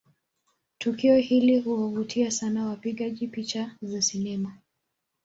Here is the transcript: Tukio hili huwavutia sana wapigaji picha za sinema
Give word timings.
Tukio 0.77 1.15
hili 1.17 1.59
huwavutia 1.59 2.31
sana 2.31 2.65
wapigaji 2.65 3.27
picha 3.27 3.71
za 3.81 4.01
sinema 4.01 4.57